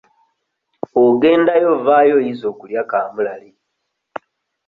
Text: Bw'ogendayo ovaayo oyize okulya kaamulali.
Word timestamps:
Bw'ogendayo 0.91 1.67
ovaayo 1.75 2.13
oyize 2.19 2.45
okulya 2.53 2.81
kaamulali. 2.89 3.49